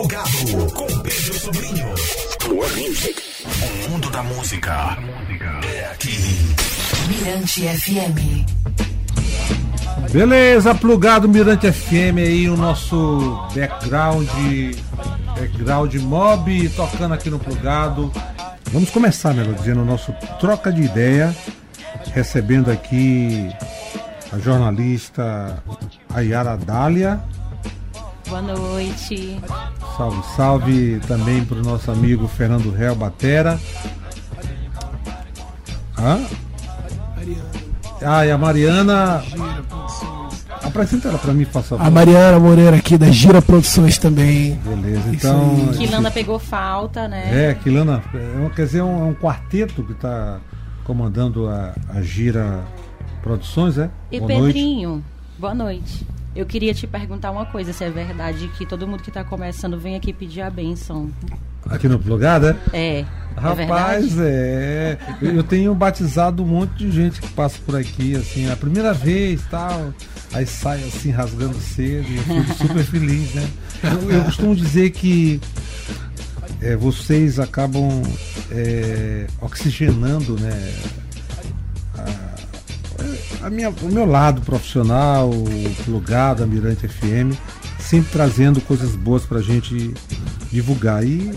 Plugado 0.00 0.72
com 0.72 0.86
Pedro 1.00 1.38
Sobrinho. 1.38 1.94
O 2.48 3.90
mundo 3.90 4.08
da 4.08 4.22
música 4.22 4.96
é 5.62 5.90
aqui. 5.92 6.16
Mirante 7.06 7.68
FM. 7.68 8.46
Beleza, 10.10 10.74
plugado 10.74 11.28
Mirante 11.28 11.70
FM 11.70 12.16
aí, 12.16 12.48
o 12.48 12.56
nosso 12.56 13.46
background, 13.54 14.26
background 15.38 15.94
mob 15.96 16.68
tocando 16.70 17.12
aqui 17.12 17.28
no 17.28 17.38
plugado. 17.38 18.10
Vamos 18.72 18.88
começar, 18.88 19.34
melhor 19.34 19.52
dizendo, 19.54 19.82
o 19.82 19.84
nosso 19.84 20.14
troca 20.40 20.72
de 20.72 20.80
ideia, 20.80 21.36
recebendo 22.14 22.70
aqui 22.70 23.50
a 24.32 24.38
jornalista 24.38 25.62
Ayara 26.14 26.56
Dália. 26.56 27.20
Boa 28.30 28.42
noite. 28.42 29.38
Salve, 29.96 30.22
salve 30.36 31.00
também 31.06 31.44
para 31.44 31.58
o 31.58 31.62
nosso 31.62 31.90
amigo 31.90 32.26
Fernando 32.28 32.70
Réu 32.70 32.94
Batera. 32.94 33.58
Hã? 35.98 36.20
Ah, 38.02 38.24
e 38.24 38.30
a 38.30 38.38
Mariana. 38.38 39.22
Apresenta 40.62 41.08
ela 41.08 41.18
para 41.18 41.32
mim, 41.34 41.44
por 41.44 41.62
favor. 41.62 41.84
A 41.84 41.90
Mariana 41.90 42.38
Moreira 42.38 42.76
aqui 42.76 42.96
da 42.96 43.10
Gira 43.10 43.42
Produções 43.42 43.98
também. 43.98 44.54
Beleza, 44.64 45.10
então. 45.12 45.68
aí. 45.72 45.76
Quilanda 45.76 46.10
pegou 46.10 46.38
falta, 46.38 47.08
né? 47.08 47.50
É, 47.50 47.54
Quilana, 47.54 48.02
é 48.14 48.38
um- 48.38 48.48
quer 48.50 48.66
dizer, 48.66 48.78
é 48.78 48.84
um, 48.84 49.00
é 49.00 49.04
um 49.10 49.14
quarteto 49.14 49.82
que 49.82 49.92
está 49.92 50.38
comandando 50.84 51.48
a, 51.48 51.74
a 51.88 52.00
Gira 52.00 52.60
Produções, 53.22 53.76
é? 53.76 53.90
E 54.12 54.20
Boa 54.20 54.32
noite. 54.32 54.54
Pedrinho, 54.54 55.04
boa 55.38 55.54
noite. 55.54 56.06
Eu 56.34 56.46
queria 56.46 56.72
te 56.72 56.86
perguntar 56.86 57.30
uma 57.30 57.44
coisa, 57.44 57.72
se 57.72 57.82
é 57.82 57.90
verdade 57.90 58.48
que 58.56 58.64
todo 58.64 58.86
mundo 58.86 59.02
que 59.02 59.10
tá 59.10 59.24
começando 59.24 59.78
vem 59.78 59.96
aqui 59.96 60.12
pedir 60.12 60.42
a 60.42 60.50
benção. 60.50 61.10
Aqui 61.68 61.88
no 61.88 61.98
Plugado, 61.98 62.48
é? 62.48 62.56
É. 62.72 62.98
é 63.00 63.06
Rapaz, 63.36 64.18
é. 64.18 64.98
Eu, 65.20 65.36
eu 65.36 65.42
tenho 65.42 65.74
batizado 65.74 66.42
um 66.42 66.46
monte 66.46 66.78
de 66.78 66.90
gente 66.90 67.20
que 67.20 67.28
passa 67.28 67.58
por 67.66 67.74
aqui, 67.74 68.16
assim, 68.16 68.50
a 68.50 68.56
primeira 68.56 68.94
vez 68.94 69.42
tal. 69.50 69.92
Aí 70.32 70.46
sai 70.46 70.78
assim, 70.84 71.10
rasgando 71.10 71.56
cedo, 71.56 72.06
e 72.08 72.16
eu 72.16 72.22
fico 72.22 72.68
super 72.68 72.84
feliz, 72.84 73.34
né? 73.34 73.48
Eu, 73.82 74.10
eu 74.10 74.24
costumo 74.24 74.54
dizer 74.54 74.90
que 74.90 75.40
é, 76.60 76.76
vocês 76.76 77.40
acabam 77.40 78.02
é, 78.50 79.26
oxigenando, 79.40 80.38
né? 80.38 80.72
A, 83.42 83.46
a 83.46 83.50
minha, 83.50 83.70
o 83.70 83.92
meu 83.92 84.06
lado 84.06 84.40
profissional, 84.42 85.30
plugado, 85.84 86.42
a 86.42 86.46
Mirante 86.46 86.86
FM, 86.86 87.36
sempre 87.78 88.10
trazendo 88.10 88.60
coisas 88.60 88.94
boas 88.94 89.24
pra 89.24 89.40
gente 89.40 89.94
divulgar. 90.50 91.04
E 91.04 91.32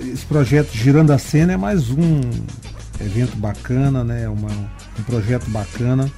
esse 0.00 0.24
projeto 0.26 0.70
Girando 0.72 1.12
a 1.12 1.18
Cena 1.18 1.52
é 1.52 1.56
mais 1.56 1.90
um 1.90 2.20
evento 3.00 3.36
bacana, 3.36 4.02
né? 4.02 4.28
Uma, 4.28 4.50
um 4.98 5.02
projeto 5.04 5.48
bacana. 5.50 6.10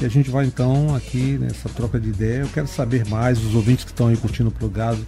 E 0.00 0.06
a 0.06 0.08
gente 0.08 0.30
vai 0.30 0.46
então 0.46 0.94
aqui 0.94 1.38
nessa 1.38 1.68
troca 1.68 1.98
de 1.98 2.08
ideia. 2.08 2.42
Eu 2.42 2.48
quero 2.48 2.68
saber 2.68 3.06
mais, 3.08 3.42
os 3.44 3.54
ouvintes 3.54 3.84
que 3.84 3.90
estão 3.90 4.08
aí 4.08 4.16
curtindo 4.16 4.48
o 4.48 4.52
plugado 4.52 5.04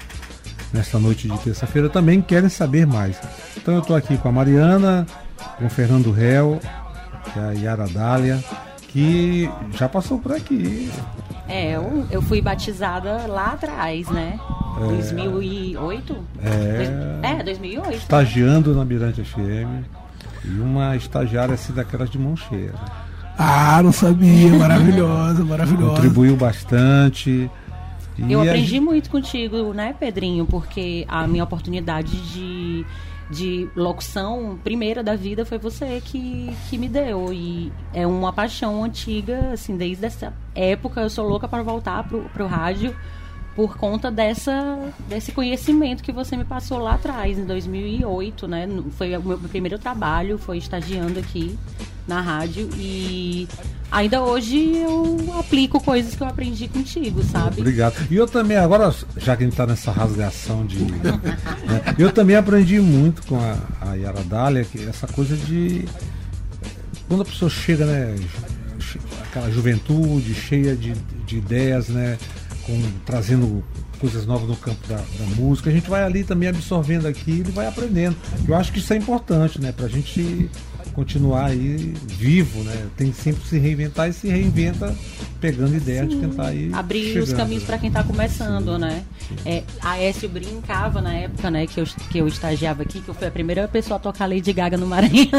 nesta 0.73 0.99
noite 0.99 1.29
de 1.29 1.39
terça-feira 1.39 1.89
também 1.89 2.21
querem 2.21 2.49
saber 2.49 2.87
mais. 2.87 3.17
Então 3.57 3.75
eu 3.75 3.81
estou 3.81 3.95
aqui 3.95 4.17
com 4.19 4.29
a 4.29 4.33
Mariana, 4.33 5.07
com 5.59 5.67
o 5.67 5.71
Fernando 5.71 6.11
Réu, 6.11 6.61
é 7.37 7.41
a 7.41 7.53
Yara 7.53 7.87
Dália, 7.89 8.43
que 8.93 9.49
já 9.73 9.89
passou 9.89 10.19
por 10.19 10.33
aqui. 10.33 10.91
É, 11.49 11.77
eu, 11.77 12.07
eu 12.11 12.23
fui 12.23 12.41
batizada 12.41 13.27
lá 13.27 13.53
atrás, 13.53 14.09
né? 14.09 14.39
2008? 14.79 16.17
É. 17.23 17.39
É, 17.41 17.43
2008. 17.43 17.93
estagiando 17.97 18.75
na 18.75 18.85
Mirante 18.85 19.23
FM 19.23 19.85
e 20.45 20.61
uma 20.61 20.97
estagiária 20.97 21.55
assim 21.55 21.73
daquelas 21.73 22.09
de 22.11 22.19
mão 22.19 22.37
cheia. 22.37 22.73
Ah, 23.39 23.81
não 23.83 23.93
sabia. 23.93 24.51
Maravilhosa, 24.59 25.45
maravilhosa. 25.45 25.95
Contribuiu 25.95 26.37
bastante. 26.37 27.51
E 28.19 28.33
Eu 28.33 28.41
aprendi 28.43 28.67
gente- 28.67 28.81
muito 28.81 29.09
contigo, 29.11 29.73
né, 29.73 29.95
Pedrinho? 29.99 30.45
Porque 30.47 31.05
a 31.09 31.27
minha 31.27 31.43
oportunidade 31.45 32.11
de, 32.33 32.85
de 33.31 33.69
locução 33.77 34.59
primeira 34.63 35.03
da 35.03 35.15
vida 35.15 35.45
foi 35.47 35.57
você 35.57 36.01
que, 36.05 36.55
que 36.69 36.77
me 36.77 36.89
deu. 36.89 37.33
E 37.33 37.73
é 37.95 38.07
uma 38.07 38.33
paixão 38.33 38.83
antiga, 38.85 39.53
assim, 39.53 39.77
desde 39.77 40.05
essa 40.05 40.35
época 40.55 41.01
eu 41.01 41.09
sou 41.09 41.27
louca 41.27 41.47
para 41.47 41.63
voltar 41.63 42.07
pro, 42.09 42.23
pro 42.31 42.47
rádio 42.47 42.95
por 43.61 43.77
conta 43.77 44.11
dessa, 44.11 44.91
desse 45.07 45.33
conhecimento 45.33 46.03
que 46.03 46.11
você 46.11 46.35
me 46.35 46.47
passou 46.47 46.79
lá 46.79 46.95
atrás, 46.95 47.39
em 47.39 47.45
2008, 47.45 48.49
né? 48.49 48.67
Foi 48.97 49.15
o 49.15 49.23
meu 49.23 49.37
primeiro 49.37 49.79
trabalho, 49.79 50.39
foi 50.39 50.57
estagiando 50.57 51.19
aqui 51.19 51.59
na 52.09 52.23
rádio 52.23 52.71
e 52.75 53.47
ainda 53.93 54.23
hoje 54.23 54.79
eu 54.79 55.35
aplico 55.39 55.79
coisas 55.79 56.15
que 56.15 56.23
eu 56.23 56.27
aprendi 56.27 56.69
contigo, 56.69 57.23
sabe? 57.23 57.61
Obrigado. 57.61 57.97
E 58.11 58.17
eu 58.17 58.27
também, 58.27 58.57
agora, 58.57 58.95
já 59.19 59.37
que 59.37 59.43
a 59.43 59.47
gente 59.47 59.53
está 59.53 59.67
nessa 59.67 59.93
rasgação 59.93 60.65
de. 60.65 60.79
né, 60.81 61.21
eu 61.99 62.11
também 62.11 62.37
aprendi 62.37 62.81
muito 62.81 63.23
com 63.27 63.37
a, 63.39 63.59
a 63.83 63.95
Yara 63.95 64.25
Dália, 64.25 64.65
que 64.65 64.89
essa 64.89 65.07
coisa 65.07 65.37
de. 65.37 65.85
Quando 67.07 67.21
a 67.21 67.27
pessoa 67.27 67.51
chega, 67.51 67.85
né? 67.85 68.17
Aquela 69.29 69.51
juventude 69.51 70.35
cheia 70.35 70.75
de, 70.75 70.95
de 71.27 71.37
ideias, 71.37 71.91
né? 71.91 72.17
Com, 72.67 72.81
trazendo 73.05 73.65
coisas 73.99 74.27
novas 74.27 74.49
no 74.49 74.57
campo 74.57 74.87
da, 74.89 74.97
da 74.97 75.25
música, 75.37 75.71
a 75.71 75.73
gente 75.73 75.89
vai 75.89 76.03
ali 76.03 76.25
também 76.25 76.49
absorvendo 76.49 77.07
aquilo 77.07 77.49
e 77.49 77.53
vai 77.53 77.67
aprendendo. 77.67 78.17
Eu 78.47 78.55
acho 78.55 78.73
que 78.73 78.79
isso 78.79 78.93
é 78.93 78.97
importante, 78.97 79.61
né? 79.61 79.73
Pra 79.73 79.89
gente 79.89 80.51
continuar 80.91 81.47
aí 81.47 81.95
vivo, 82.07 82.63
né? 82.63 82.87
Tem 82.97 83.13
sempre 83.13 83.43
que 83.43 83.49
se 83.49 83.59
reinventar 83.59 84.09
e 84.09 84.13
se 84.13 84.29
reinventa 84.29 84.95
pegando 85.41 85.75
ideias 85.75 86.09
de 86.09 86.17
tentar 86.17 86.49
aí. 86.49 86.71
abrir 86.73 87.19
os 87.19 87.29
chegando, 87.29 87.37
caminhos 87.37 87.63
né? 87.63 87.67
para 87.67 87.79
quem 87.79 87.89
está 87.89 88.03
começando, 88.03 88.79
né? 88.79 89.03
É, 89.45 89.63
a 89.83 89.99
Écio 89.99 90.29
brincava 90.29 91.01
na 91.01 91.15
época, 91.15 91.51
né, 91.51 91.67
que 91.67 91.81
eu, 91.81 91.85
que 92.11 92.19
eu 92.19 92.29
estagiava 92.29 92.83
aqui, 92.83 93.01
que 93.01 93.09
eu 93.09 93.15
fui 93.15 93.27
a 93.27 93.31
primeira 93.31 93.67
pessoa 93.69 93.97
a 93.97 94.01
tocar 94.01 94.29
Lady 94.29 94.53
Gaga 94.53 94.77
no 94.77 94.87
Maranhão. 94.87 95.31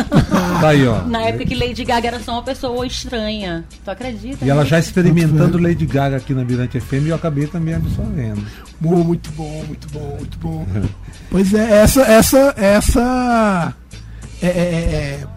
Tá 0.61 0.69
aí, 0.69 0.87
ó. 0.87 1.03
na 1.03 1.21
época 1.23 1.45
que 1.45 1.55
Lady 1.55 1.83
Gaga 1.83 2.07
era 2.07 2.19
só 2.19 2.33
uma 2.33 2.43
pessoa 2.43 2.85
estranha. 2.85 3.65
Tu 3.83 3.91
acredita? 3.91 4.45
E 4.45 4.49
ela 4.49 4.65
já 4.65 4.79
experimentando 4.79 5.57
Lady 5.57 5.85
Gaga 5.85 6.17
aqui 6.17 6.33
na 6.33 6.43
Mirante 6.43 6.79
FM 6.79 7.05
e 7.05 7.09
eu 7.09 7.15
acabei 7.15 7.47
também 7.47 7.75
absorvendo. 7.75 8.45
Bom, 8.79 9.03
muito 9.03 9.29
bom, 9.31 9.63
muito 9.67 9.87
bom, 9.89 10.17
muito 10.17 10.37
bom. 10.37 10.65
Pois 11.29 11.53
é, 11.53 11.81
essa, 11.81 12.01
essa, 12.01 12.53
essa. 12.57 13.73
É, 14.41 14.47
é, 14.47 14.49
é, 14.49 15.27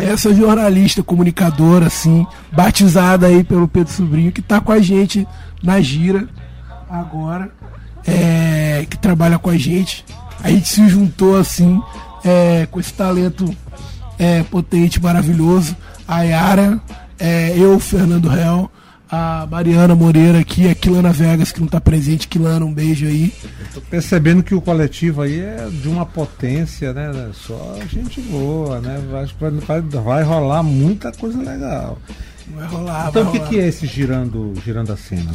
essa 0.00 0.34
jornalista, 0.34 1.02
comunicadora, 1.02 1.86
assim, 1.86 2.26
batizada 2.52 3.26
aí 3.26 3.44
pelo 3.44 3.68
Pedro 3.68 3.92
Sobrinho, 3.92 4.32
que 4.32 4.42
tá 4.42 4.60
com 4.60 4.72
a 4.72 4.80
gente 4.80 5.26
na 5.62 5.80
gira 5.80 6.28
agora, 6.88 7.50
é, 8.06 8.86
que 8.88 8.98
trabalha 8.98 9.38
com 9.38 9.50
a 9.50 9.56
gente. 9.56 10.04
A 10.42 10.50
gente 10.50 10.68
se 10.68 10.88
juntou 10.88 11.36
assim, 11.36 11.80
é, 12.24 12.66
com 12.70 12.80
esse 12.80 12.92
talento 12.92 13.54
é, 14.18 14.42
potente, 14.42 15.00
maravilhoso. 15.00 15.76
A 16.08 16.22
Yara, 16.22 16.80
é, 17.18 17.54
eu, 17.56 17.78
Fernando 17.78 18.28
Réu, 18.28 18.70
a 19.10 19.46
Mariana 19.50 19.94
Moreira 19.94 20.38
aqui, 20.38 20.68
a 20.68 20.74
Quilana 20.74 21.12
Vegas, 21.12 21.50
que 21.50 21.60
não 21.60 21.66
tá 21.66 21.80
presente. 21.80 22.28
Quilana, 22.28 22.64
um 22.64 22.72
beijo 22.72 23.06
aí. 23.06 23.32
Tô 23.74 23.80
percebendo 23.80 24.42
que 24.42 24.54
o 24.54 24.60
coletivo 24.60 25.22
aí 25.22 25.40
é 25.40 25.68
de 25.70 25.88
uma 25.88 26.06
potência, 26.06 26.92
né? 26.92 27.10
Só 27.34 27.76
gente 27.88 28.20
boa, 28.20 28.80
né? 28.80 28.98
Acho 29.22 29.34
que 29.34 29.40
vai, 29.40 29.50
vai, 29.50 29.80
vai 29.80 30.22
rolar 30.22 30.62
muita 30.62 31.10
coisa 31.12 31.38
legal. 31.38 31.98
Vai 32.54 32.66
rolar, 32.68 33.08
Então 33.10 33.22
vai 33.24 33.30
o 33.30 33.32
que, 33.32 33.38
rolar. 33.38 33.50
que 33.50 33.58
é 33.60 33.66
esse 33.68 33.86
girando, 33.86 34.52
girando 34.64 34.92
a 34.92 34.96
cena? 34.96 35.30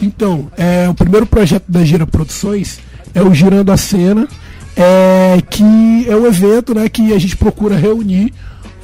Então, 0.00 0.50
é, 0.56 0.88
o 0.88 0.94
primeiro 0.94 1.26
projeto 1.26 1.64
da 1.68 1.84
Gira 1.84 2.06
Produções 2.06 2.78
é 3.14 3.20
o 3.22 3.34
Girando 3.34 3.72
a 3.72 3.76
Cena, 3.76 4.28
é, 4.76 5.42
que 5.50 6.06
é 6.08 6.14
um 6.14 6.24
evento 6.26 6.72
né, 6.74 6.88
que 6.88 7.12
a 7.12 7.18
gente 7.18 7.36
procura 7.36 7.74
reunir 7.76 8.32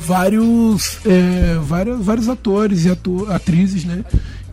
vários, 0.00 0.98
é, 1.06 1.56
vários, 1.62 2.04
vários 2.04 2.28
atores 2.28 2.84
e 2.84 2.90
atu- 2.90 3.30
atrizes 3.30 3.84
né, 3.84 4.04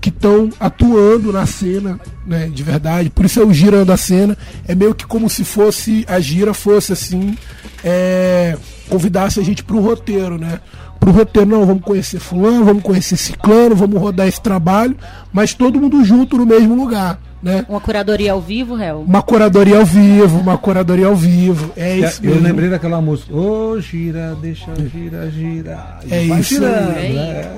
que 0.02 0.10
estão 0.10 0.50
atuando 0.60 1.32
na 1.32 1.46
cena 1.46 2.00
né, 2.26 2.50
de 2.54 2.64
verdade. 2.64 3.10
Por 3.10 3.26
isso 3.26 3.40
é 3.40 3.46
o 3.46 3.54
Girando 3.54 3.92
a 3.92 3.98
Cena. 3.98 4.38
É 4.68 4.74
meio 4.74 4.96
que 4.96 5.06
como 5.06 5.30
se 5.30 5.44
fosse 5.44 6.04
a 6.08 6.20
gira 6.20 6.54
fosse 6.54 6.92
assim, 6.92 7.38
é, 7.84 8.58
convidasse 8.90 9.40
a 9.40 9.44
gente 9.44 9.64
para 9.64 9.76
o 9.76 9.82
roteiro, 9.82 10.38
né? 10.38 10.60
Pro 11.00 11.12
roteiro, 11.12 11.50
não, 11.50 11.66
vamos 11.66 11.84
conhecer 11.84 12.20
fulano, 12.20 12.64
vamos 12.64 12.84
conhecer 12.84 13.18
ciclano, 13.18 13.76
vamos 13.76 14.00
rodar 14.00 14.28
esse 14.28 14.40
trabalho, 14.40 14.96
mas 15.34 15.54
todo 15.54 15.80
mundo 15.80 16.04
junto 16.06 16.38
no 16.38 16.46
mesmo 16.46 16.76
lugar, 16.76 17.20
né? 17.42 17.66
Uma 17.68 17.82
curadoria 17.82 18.34
ao 18.34 18.42
vivo, 18.42 18.76
réu? 18.76 19.02
Uma 19.02 19.24
curadoria 19.24 19.80
ao 19.80 19.86
vivo, 19.86 20.40
uma 20.40 20.60
curadoria 20.60 21.08
ao 21.08 21.16
vivo. 21.16 21.72
É 21.76 21.98
isso 21.98 22.24
eu 22.24 22.32
mesmo. 22.32 22.48
lembrei 22.48 22.70
daquela 22.70 23.02
música. 23.02 23.34
Ô, 23.36 23.80
gira, 23.82 24.38
deixa, 24.40 24.72
gira, 24.94 25.30
gira. 25.32 26.00
É 26.08 26.28
vai 26.28 26.40
isso 26.40 26.54
girando, 26.54 26.96
aí. 26.96 27.14
né? 27.14 27.52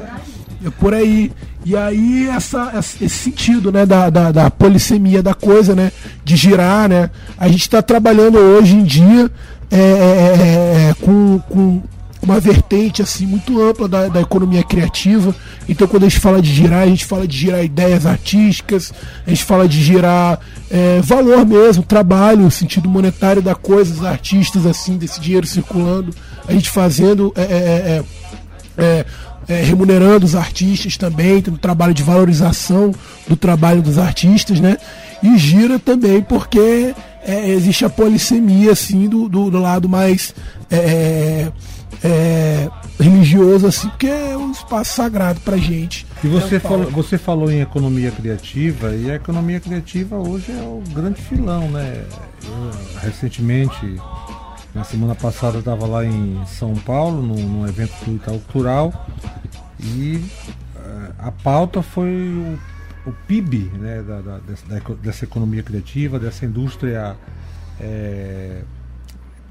É 0.66 0.70
por 0.70 0.94
aí. 0.94 1.32
E 1.66 1.76
aí 1.76 2.28
essa, 2.28 2.72
esse 2.76 3.10
sentido, 3.10 3.72
né, 3.72 3.86
da, 3.86 4.10
da, 4.10 4.32
da 4.32 4.50
polissemia 4.52 5.24
da 5.24 5.34
coisa, 5.34 5.76
né, 5.76 5.92
de 6.24 6.36
girar, 6.36 6.90
né. 6.90 7.10
A 7.38 7.48
gente 7.48 7.62
está 7.62 7.82
trabalhando 7.82 8.38
hoje 8.38 8.76
em 8.76 8.84
dia 8.84 9.32
é, 9.72 9.78
é, 9.78 9.80
é, 9.80 10.90
é, 10.90 10.94
com, 11.02 11.40
com 11.50 11.82
uma 12.22 12.40
vertente 12.40 13.02
assim 13.02 13.26
muito 13.26 13.62
ampla 13.62 13.88
da, 13.88 14.08
da 14.08 14.22
economia 14.22 14.64
criativa. 14.64 15.36
Então 15.68 15.88
quando 15.88 16.04
a 16.04 16.10
gente 16.10 16.22
fala 16.22 16.42
de 16.42 16.54
girar, 16.54 16.82
a 16.82 16.88
gente 16.88 17.06
fala 17.06 17.28
de 17.28 17.38
girar 17.38 17.64
ideias 17.64 18.06
artísticas, 18.06 18.94
a 19.26 19.30
gente 19.30 19.44
fala 19.44 19.68
de 19.68 19.82
girar 19.82 20.40
é, 20.70 21.02
valor 21.02 21.46
mesmo, 21.46 21.84
trabalho, 21.84 22.50
sentido 22.52 22.90
monetário 22.90 23.42
da 23.42 23.56
coisa, 23.56 23.94
os 23.94 24.06
artistas 24.06 24.66
assim, 24.66 24.98
desse 24.98 25.20
dinheiro 25.20 25.48
circulando, 25.48 26.14
a 26.48 26.54
gente 26.54 26.70
fazendo 26.70 27.34
é, 27.36 28.04
é, 28.78 29.06
é, 29.48 29.54
é, 29.54 29.60
é, 29.60 29.64
remunerando 29.64 30.26
os 30.26 30.36
artistas 30.36 30.98
também, 30.98 31.42
tendo 31.42 31.58
trabalho 31.58 31.94
de 31.94 32.04
valorização 32.04 32.94
do 33.28 33.36
trabalho 33.36 33.82
dos 33.82 33.98
artistas, 33.98 34.60
né? 34.60 34.78
E 35.22 35.38
gira 35.38 35.80
também 35.80 36.22
porque 36.22 36.94
é, 37.26 37.50
existe 37.50 37.86
a 37.86 37.90
polissemia 37.90 38.72
assim 38.72 39.08
do, 39.08 39.30
do, 39.30 39.50
do 39.50 39.60
lado 39.60 39.88
mais 39.88 40.34
é, 40.70 41.52
é, 42.04 42.70
religioso 43.00 43.66
assim, 43.68 43.90
porque 43.90 44.08
é 44.08 44.38
um 44.38 44.52
espaço 44.52 44.94
sagrado 44.96 45.40
pra 45.42 45.58
gente. 45.58 46.06
E 46.24 46.28
você, 46.28 46.56
É 46.56 46.60
falou, 46.60 46.92
você 46.92 47.18
falou 47.18 47.52
em 47.52 47.62
economia 47.62 48.12
criativa, 48.12 48.94
e 48.96 49.10
a 49.10 49.16
economia 49.16 49.60
criativa 49.60 50.18
hoje 50.18 50.52
é 50.52 50.62
o 50.62 50.82
grande 50.94 51.22
filão, 51.22 51.70
né? 51.70 52.04
Eu, 52.44 53.00
recentemente, 53.02 53.96
na 54.74 54.84
semana 54.84 55.14
passada, 55.16 55.56
eu 55.58 55.60
estava 55.60 55.86
lá 55.86 56.04
em 56.06 56.44
São 56.48 56.74
Paulo, 56.76 57.22
num, 57.22 57.36
num 57.48 57.68
evento 57.68 57.94
do 58.06 58.16
Itaú 58.16 58.40
Cultural, 58.40 59.08
e 59.80 60.24
eh, 60.76 61.12
a 61.20 61.32
pauta 61.32 61.82
foi 61.82 62.10
o, 62.10 63.10
o 63.10 63.14
PIB 63.28 63.72
né, 63.78 64.02
da, 64.02 64.22
da- 64.22 64.40
dessa, 64.40 64.66
da 64.68 64.80
dessa 64.96 65.26
economia 65.26 65.62
criativa, 65.62 66.18
dessa 66.20 66.46
indústria 66.46 67.16
eh, 67.80 68.64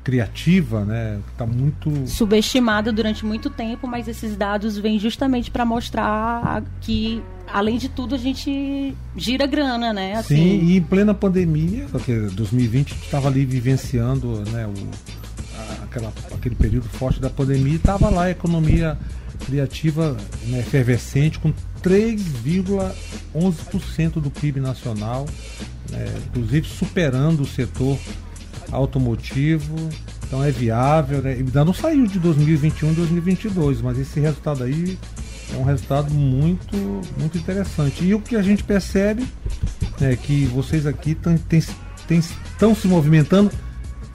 criativa, 0.02 0.84
né? 0.84 1.20
Está 1.32 1.46
muito 1.46 2.06
subestimada 2.06 2.92
durante 2.92 3.24
muito 3.24 3.48
tempo, 3.48 3.86
mas 3.86 4.08
esses 4.08 4.36
dados 4.36 4.76
vêm 4.76 4.98
justamente 4.98 5.50
para 5.50 5.64
mostrar 5.64 6.62
que, 6.80 7.22
além 7.46 7.78
de 7.78 7.88
tudo, 7.88 8.14
a 8.14 8.18
gente 8.18 8.94
gira 9.16 9.46
grana, 9.46 9.92
né? 9.92 10.14
Assim, 10.14 10.36
Sim, 10.36 10.64
e 10.64 10.76
em 10.76 10.82
plena 10.82 11.14
pandemia, 11.14 11.86
porque 11.90 12.14
2020 12.14 12.92
estava 12.92 13.28
ali 13.28 13.44
vivenciando 13.44 14.42
né, 14.50 14.66
o, 14.66 14.72
aquela, 15.84 16.12
aquele 16.32 16.54
período 16.54 16.88
forte 16.88 17.20
da 17.20 17.30
pandemia 17.30 17.74
e 17.74 17.76
estava 17.76 18.10
lá 18.10 18.24
a 18.24 18.30
economia 18.30 18.98
criativa 19.46 20.16
né, 20.46 20.60
efervescente 20.60 21.38
com 21.38 21.52
3,11% 21.82 24.12
do 24.14 24.30
PIB 24.30 24.60
nacional, 24.60 25.26
né, 25.90 26.06
inclusive 26.28 26.66
superando 26.68 27.42
o 27.42 27.46
setor 27.46 27.98
automotivo. 28.72 29.76
Então 30.26 30.42
é 30.42 30.50
viável, 30.50 31.20
né? 31.20 31.32
Ainda 31.32 31.64
não 31.64 31.74
saiu 31.74 32.06
de 32.06 32.18
2021 32.18 32.92
e 32.92 32.94
2022, 32.94 33.82
mas 33.82 33.98
esse 33.98 34.18
resultado 34.18 34.64
aí 34.64 34.98
é 35.52 35.56
um 35.56 35.62
resultado 35.62 36.12
muito, 36.12 36.76
muito 37.18 37.36
interessante. 37.36 38.04
E 38.04 38.14
o 38.14 38.20
que 38.20 38.34
a 38.34 38.42
gente 38.42 38.64
percebe 38.64 39.26
é 40.00 40.16
que 40.16 40.46
vocês 40.46 40.86
aqui 40.86 41.16
estão 42.10 42.74
se 42.74 42.88
movimentando. 42.88 43.50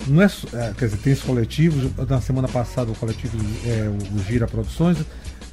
Não 0.08 0.22
é, 0.22 0.26
é, 0.26 0.74
quer 0.78 0.86
dizer, 0.86 0.98
tem 0.98 1.14
os 1.14 1.22
coletivos. 1.22 1.92
Na 2.10 2.20
semana 2.20 2.48
passada 2.48 2.92
o 2.92 2.96
coletivo 2.96 3.38
é, 3.66 3.90
o 3.90 4.20
Gira 4.24 4.48
Produções. 4.48 4.98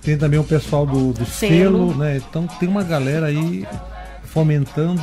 Tem 0.00 0.16
também 0.16 0.38
o 0.38 0.44
pessoal 0.44 0.86
do, 0.86 1.12
do 1.12 1.26
Selo. 1.26 1.90
selo, 1.90 1.96
né? 1.96 2.16
Então 2.18 2.46
tem 2.46 2.68
uma 2.68 2.82
galera 2.82 3.26
aí 3.26 3.66
fomentando 4.22 5.00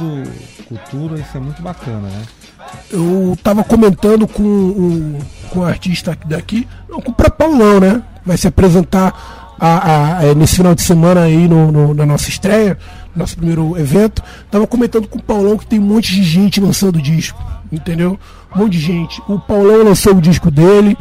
cultura, 0.68 1.20
isso 1.20 1.38
é 1.38 1.40
muito 1.40 1.62
bacana, 1.62 2.08
né? 2.08 2.24
Eu 2.92 3.38
tava 3.44 3.64
comentando 3.64 4.28
com 4.28 4.44
o 4.44 5.20
com 5.50 5.60
o 5.60 5.66
artista 5.66 6.12
aqui 6.14 6.26
daqui, 6.30 6.68
não, 6.90 7.02
com 7.02 7.12
o 7.12 7.14
Paulão, 7.14 7.80
né? 7.82 8.02
Vai 8.26 8.38
se 8.38 8.48
apresentar 8.48 9.54
a, 9.60 10.20
a- 10.20 10.34
nesse 10.34 10.56
final 10.56 10.74
de 10.74 10.82
semana 10.82 11.24
aí 11.24 11.46
no, 11.48 11.72
no- 11.72 11.94
na 11.94 12.06
nossa 12.06 12.30
estreia, 12.30 12.78
nosso 13.16 13.36
primeiro 13.36 13.78
evento. 13.78 14.24
Tava 14.50 14.66
comentando 14.66 15.08
com 15.10 15.20
o 15.20 15.24
Paulão 15.24 15.58
que 15.58 15.66
tem 15.66 15.78
um 15.80 15.84
monte 15.84 16.14
de 16.16 16.24
gente 16.24 16.62
lançando 16.62 17.02
disco, 17.02 17.42
entendeu? 17.72 18.18
Um 18.56 18.60
monte 18.60 18.72
de 18.74 18.80
gente. 18.80 19.22
O 19.28 19.38
Paulão 19.40 19.84
lançou 19.84 20.16
o 20.16 20.22
disco 20.22 20.50
dele, 20.50 20.98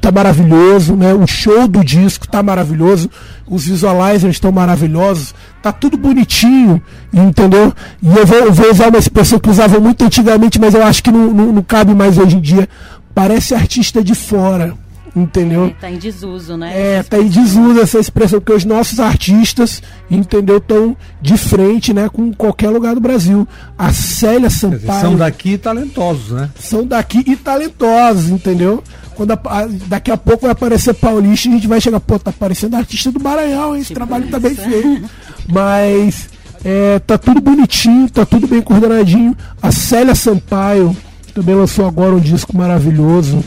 tá 0.00 0.10
maravilhoso, 0.10 0.96
né? 0.96 1.14
O 1.14 1.24
show 1.28 1.68
do 1.68 1.84
disco 1.84 2.26
tá 2.26 2.42
maravilhoso, 2.42 3.08
os 3.46 3.66
visualizers 3.66 4.34
estão 4.34 4.50
maravilhosos, 4.50 5.32
tá 5.62 5.72
tudo 5.72 5.96
bonitinho, 5.96 6.82
entendeu? 7.12 7.72
E 8.02 8.06
eu 8.08 8.26
vou, 8.26 8.38
eu 8.38 8.52
vou 8.52 8.70
usar 8.70 8.88
uma 8.88 8.98
expressão 8.98 9.38
que 9.38 9.48
usava 9.50 9.78
muito 9.78 10.04
antigamente, 10.04 10.58
mas 10.60 10.74
eu 10.74 10.82
acho 10.84 11.02
que 11.02 11.10
não, 11.12 11.32
não, 11.32 11.52
não 11.52 11.62
cabe 11.62 11.94
mais 11.94 12.18
hoje 12.18 12.36
em 12.36 12.40
dia. 12.40 12.68
Parece 13.14 13.54
artista 13.54 14.02
de 14.02 14.14
fora, 14.14 14.74
entendeu? 15.14 15.72
tá 15.78 15.90
em 15.90 15.98
desuso, 15.98 16.56
né? 16.56 16.72
É, 16.98 17.02
tá 17.02 17.18
em 17.18 17.28
desuso 17.28 17.78
essa 17.80 17.98
expressão, 17.98 18.40
porque 18.40 18.54
os 18.54 18.64
nossos 18.64 18.98
artistas, 18.98 19.82
entendeu, 20.10 20.56
estão 20.56 20.96
de 21.20 21.36
frente, 21.36 21.92
né, 21.92 22.08
com 22.08 22.32
qualquer 22.32 22.70
lugar 22.70 22.94
do 22.94 23.00
Brasil. 23.00 23.46
A 23.78 23.92
Célia 23.92 24.48
dizer, 24.48 24.68
Sampaio 24.80 25.00
são 25.02 25.16
daqui 25.16 25.58
talentosos, 25.58 26.30
né? 26.32 26.50
são 26.58 26.86
daqui 26.86 27.22
e 27.26 27.36
talentosos, 27.36 28.30
entendeu? 28.30 28.82
Quando 29.14 29.32
a- 29.32 29.40
a- 29.44 29.68
daqui 29.88 30.10
a 30.10 30.16
pouco 30.16 30.42
vai 30.42 30.52
aparecer 30.52 30.94
paulista 30.94 31.46
e 31.46 31.50
a 31.50 31.54
gente 31.56 31.66
vai 31.68 31.78
chegar, 31.82 32.00
pô, 32.00 32.18
tá 32.18 32.30
aparecendo 32.30 32.74
artista 32.76 33.12
do 33.12 33.20
Maranhão, 33.20 33.74
hein? 33.74 33.82
esse 33.82 33.88
Tipo 33.88 34.00
trabalho 34.00 34.26
tá 34.30 34.40
bem 34.40 34.54
feito. 34.54 35.02
Mas 35.48 36.28
é, 36.64 36.98
tá 37.00 37.18
tudo 37.18 37.40
bonitinho, 37.40 38.08
tá 38.10 38.24
tudo 38.24 38.46
bem 38.46 38.62
coordenadinho. 38.62 39.36
A 39.60 39.70
Célia 39.72 40.14
Sampaio 40.14 40.96
também 41.34 41.54
lançou 41.54 41.86
agora 41.86 42.14
um 42.14 42.20
disco 42.20 42.56
maravilhoso, 42.56 43.42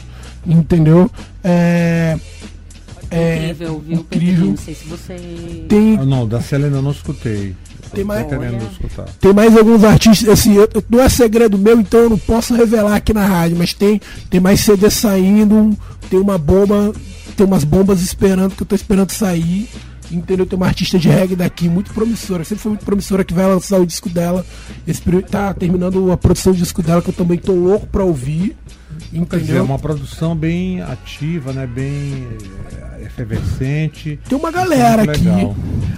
entendeu? 0.45 1.09
É, 1.43 2.17
é, 3.11 3.35
Incrível, 3.37 3.83
viu, 3.85 3.97
incrível. 3.99 4.45
Não 4.47 4.57
sei 4.57 4.75
se 4.75 4.85
você. 4.87 5.15
tem, 5.69 5.97
Ah, 5.99 6.05
não, 6.05 6.27
da 6.27 6.41
Célia 6.41 6.67
ainda 6.67 6.81
não 6.81 6.91
escutei. 6.91 7.55
Tem 7.93 8.03
Tô 8.03 8.07
mais- 8.07 8.27
querendo 8.27 8.55
Olha. 8.55 8.69
escutar. 8.71 9.05
Tem 9.21 9.33
mais 9.33 9.55
alguns 9.55 9.83
artistas, 9.83 10.27
assim, 10.27 10.55
eu- 10.55 10.67
eu- 10.73 10.83
não 10.89 10.99
é 11.01 11.07
segredo 11.07 11.57
meu, 11.57 11.79
então 11.79 11.99
eu 12.01 12.09
não 12.09 12.17
posso 12.17 12.53
revelar 12.53 12.95
aqui 12.95 13.13
na 13.13 13.25
rádio, 13.25 13.55
mas 13.57 13.73
tem, 13.73 14.01
tem 14.29 14.39
mais 14.41 14.59
CD 14.59 14.89
saindo, 14.89 15.77
tem 16.09 16.19
uma 16.19 16.37
bomba, 16.37 16.91
tem 17.37 17.45
umas 17.45 17.63
bombas 17.63 18.01
esperando, 18.01 18.53
que 18.55 18.63
eu 18.63 18.67
tô 18.67 18.75
esperando 18.75 19.11
sair. 19.11 19.69
Entendeu? 20.11 20.45
Tem 20.45 20.55
uma 20.57 20.67
artista 20.67 20.97
de 20.99 21.09
reggae 21.09 21.35
daqui, 21.35 21.67
muito 21.67 21.93
promissora, 21.93 22.43
sempre 22.43 22.61
foi 22.63 22.71
muito 22.71 22.85
promissora, 22.85 23.23
que 23.23 23.33
vai 23.33 23.45
lançar 23.47 23.79
o 23.79 23.85
disco 23.85 24.09
dela. 24.09 24.45
Esse 24.87 25.01
período 25.01 25.27
tá 25.29 25.53
terminando 25.53 26.11
a 26.11 26.17
produção 26.17 26.53
do 26.53 26.57
disco 26.59 26.81
dela, 26.83 27.01
que 27.01 27.09
eu 27.09 27.13
também 27.13 27.37
tô 27.37 27.53
louco 27.53 27.87
pra 27.87 28.03
ouvir. 28.03 28.55
Quer 29.11 29.17
dizer, 29.17 29.33
é 29.33 29.37
Entendeu? 29.37 29.63
uma 29.65 29.79
produção 29.79 30.35
bem 30.35 30.81
ativa, 30.81 31.51
né? 31.53 31.67
Bem 31.67 32.27
eh, 32.71 33.03
efervescente. 33.05 34.19
Tem 34.27 34.37
uma 34.37 34.51
galera 34.51 35.03
aqui. 35.03 35.21
legal. 35.23 35.55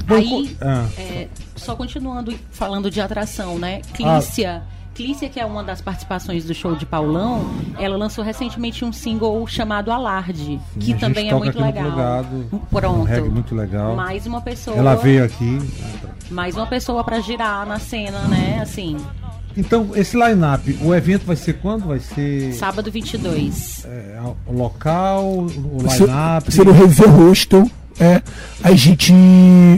Aí, 0.08 0.55
Ah, 0.62 0.86
é, 0.98 1.27
só 1.55 1.75
continuando 1.75 2.34
falando 2.51 2.89
de 2.89 3.00
atração, 3.01 3.58
né? 3.60 3.81
Clícia. 3.93 4.63
Clícia, 4.98 5.30
que 5.30 5.39
é 5.39 5.46
uma 5.46 5.63
das 5.63 5.80
participações 5.80 6.44
do 6.46 6.56
show 6.56 6.75
de 6.75 6.84
Paulão, 6.84 7.46
ela 7.77 7.96
lançou 7.96 8.24
recentemente 8.24 8.84
um 8.84 8.92
single 8.92 9.46
chamado 9.46 9.92
Alarde, 9.92 10.60
a 10.75 10.80
que 10.80 10.96
também 10.96 11.30
é 11.30 11.36
muito 11.36 11.62
legal. 11.62 11.86
Plugado, 11.86 12.62
Pronto. 12.72 13.00
Um 13.01 13.04
reggae 13.04 13.30
muito 13.30 13.54
legal. 13.54 13.96
Mais 13.96 14.25
uma 14.25 14.42
pessoa. 14.42 14.75
Ela 14.75 14.96
veio 14.96 15.24
aqui. 15.24 15.60
Mais 16.32 16.56
uma 16.56 16.66
pessoa 16.66 17.04
pra 17.04 17.20
girar 17.20 17.63
na 17.68 17.77
cena, 17.77 18.22
né? 18.22 18.58
Assim, 18.60 18.98
Então, 19.56 19.92
esse 19.94 20.18
line-up, 20.18 20.80
o 20.82 20.96
evento 20.96 21.27
vai 21.27 21.36
ser 21.36 21.54
quando? 21.60 21.86
Vai 21.89 22.00
ser 22.00 22.54
sábado 22.54 22.92
22. 22.92 23.86
é, 23.86 24.20
o 24.48 24.51
local, 24.51 25.24
o 25.25 25.77
line-up? 25.77 26.51
Se 26.51 26.63
no 26.63 26.72
Rever 26.72 27.16
Hostel, 27.16 27.70
é, 28.00 28.20
a 28.63 28.72
gente 28.72 29.13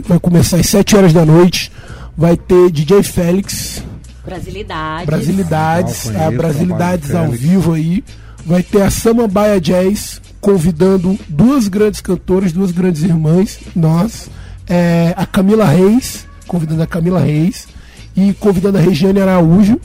vai 0.07 0.17
começar 0.17 0.55
às 0.57 0.67
7 0.67 0.95
horas 0.95 1.11
da 1.11 1.25
noite. 1.25 1.69
Vai 2.17 2.37
ter 2.37 2.71
DJ 2.71 3.03
Félix, 3.03 3.83
Brasilidades. 4.29 5.05
Brasilidades, 5.05 6.05
Legal, 6.05 6.27
a 6.27 6.31
Brasilidades 6.31 7.15
ao 7.15 7.31
vivo 7.31 7.73
aí. 7.73 8.03
Vai 8.45 8.63
ter 8.63 8.81
a 8.81 8.89
Samambaia 8.91 9.59
Jazz 9.59 10.21
convidando 10.39 11.17
duas 11.27 11.67
grandes 11.67 11.99
cantoras, 11.99 12.51
duas 12.51 12.71
grandes 12.71 13.03
irmãs, 13.03 13.59
nós. 13.75 14.29
É, 14.67 15.13
a 15.17 15.25
Camila 15.25 15.65
Reis, 15.65 16.27
convidando 16.47 16.83
a 16.83 16.87
Camila 16.87 17.19
Reis. 17.19 17.67
E 18.15 18.33
convidando 18.33 18.77
a 18.77 18.81
Regiane 18.81 19.19
Araújo. 19.19 19.79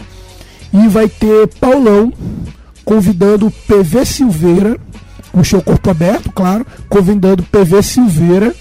E 0.73 0.89
vai 0.89 1.09
ter 1.09 1.49
Paulão 1.61 2.13
convidando 2.85 3.47
o 3.47 3.51
PV 3.51 4.05
Silveira, 4.05 4.79
o 5.33 5.43
show 5.43 5.63
Corpo 5.63 5.89
Aberto, 5.89 6.31
claro, 6.33 6.67
convidando 6.89 7.43
PV 7.45 7.83
Silveira 7.83 8.55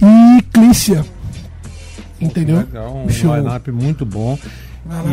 e 0.00 0.42
Clícia. 0.52 1.04
Entendeu? 2.20 2.58
Legal, 2.58 2.96
um 2.96 3.06
O 3.06 3.10
show. 3.10 3.36
line-up 3.36 3.70
muito 3.70 4.04
bom. 4.06 4.38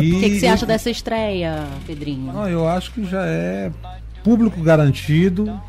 E 0.02 0.12
O 0.12 0.20
que, 0.20 0.30
que 0.30 0.40
você 0.40 0.46
acha 0.46 0.64
dessa 0.66 0.88
estreia, 0.90 1.66
Pedrinho? 1.86 2.32
Não, 2.32 2.48
eu 2.48 2.66
acho 2.68 2.92
que 2.92 3.04
já 3.04 3.24
é 3.26 3.70
público 4.24 4.60
garantido, 4.62 5.60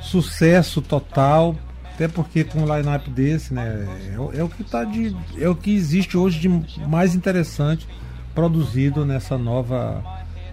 sucesso 0.00 0.80
total. 0.82 1.54
Até 1.94 2.08
porque 2.08 2.42
com 2.42 2.60
um 2.60 2.76
line-up 2.76 3.08
desse, 3.10 3.52
né, 3.52 3.86
é, 4.14 4.18
o- 4.18 4.32
é 4.34 4.42
o 4.42 4.48
que 4.48 4.64
tá 4.64 4.82
de, 4.82 5.14
é 5.38 5.48
o 5.48 5.54
que 5.54 5.70
existe 5.74 6.16
hoje 6.16 6.40
de 6.40 6.48
mais 6.88 7.14
interessante 7.14 7.86
produzido 8.34 9.04
nessa 9.04 9.36
nova, 9.36 10.02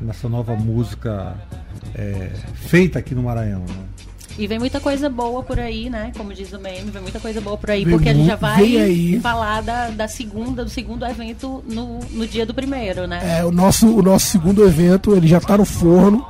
nessa 0.02 0.28
nova 0.28 0.54
música 0.56 1.36
é, 1.96 2.30
feita 2.56 3.00
aqui 3.00 3.16
no 3.16 3.24
Maranhão. 3.24 3.62
né? 3.62 3.86
E 4.40 4.48
vem 4.48 4.58
muita 4.58 4.80
coisa 4.80 5.10
boa 5.10 5.44
por 5.44 5.60
aí, 5.60 5.90
né? 5.90 6.14
Como 6.16 6.34
diz 6.34 6.54
o 6.54 6.60
meme, 6.60 6.90
vem 6.90 7.02
muita 7.02 7.20
coisa 7.20 7.42
boa 7.42 7.58
por 7.58 7.72
aí, 7.72 7.84
Vem 7.84 7.94
porque 7.94 8.08
a 8.08 8.14
gente 8.14 8.26
já 8.26 8.38
vai 8.38 9.20
falar 9.22 9.62
da, 9.62 9.90
da 9.90 10.08
segunda, 10.08 10.64
do 10.64 10.70
segundo 10.70 11.06
evento 11.06 11.62
no, 11.68 12.00
no 12.12 12.26
dia 12.26 12.46
do 12.46 12.54
primeiro, 12.54 13.06
né? 13.06 13.40
É, 13.40 13.44
o 13.44 13.52
nosso, 13.52 13.94
o 13.94 14.02
nosso 14.02 14.28
segundo 14.28 14.64
evento, 14.64 15.14
ele 15.14 15.28
já 15.28 15.42
tá 15.42 15.58
no 15.58 15.66
forno. 15.66 16.26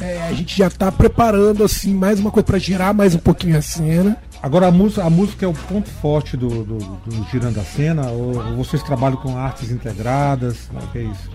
É, 0.00 0.22
a 0.28 0.32
gente 0.32 0.56
já 0.56 0.70
tá 0.70 0.92
preparando, 0.92 1.64
assim, 1.64 1.92
mais 1.92 2.20
uma 2.20 2.30
coisa 2.30 2.46
pra 2.46 2.58
girar 2.60 2.94
mais 2.94 3.12
um 3.12 3.18
pouquinho 3.18 3.58
a 3.58 3.62
cena. 3.62 4.16
Agora 4.40 4.68
a 4.68 4.70
música, 4.70 5.04
a 5.04 5.10
música 5.10 5.44
é 5.44 5.48
o 5.48 5.52
ponto 5.52 5.90
forte 5.90 6.36
do, 6.36 6.48
do, 6.62 6.78
do 6.78 7.26
Girando 7.30 7.58
a 7.58 7.64
Cena, 7.64 8.08
ou, 8.10 8.36
ou 8.36 8.56
vocês 8.56 8.82
trabalham 8.84 9.16
com 9.16 9.36
artes 9.36 9.72
integradas? 9.72 10.70
O 10.72 10.86
que 10.92 10.98
é 10.98 11.02
isso? 11.02 11.30